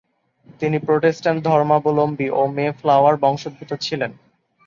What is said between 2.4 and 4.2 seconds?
মে flower বংশোদ্ভূত ছিলেন।